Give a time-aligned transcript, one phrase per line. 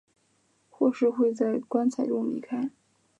[0.71, 2.71] 或是会在棺材中离开。